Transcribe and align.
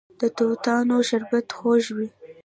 د 0.19 0.21
توتانو 0.37 0.95
شربت 1.09 1.47
خوږ 1.57 1.83
وي. 1.97 2.07